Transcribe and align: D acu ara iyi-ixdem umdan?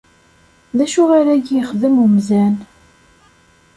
D 0.77 0.79
acu 0.85 1.03
ara 1.17 1.33
iyi-ixdem 1.37 1.95
umdan? 2.05 2.55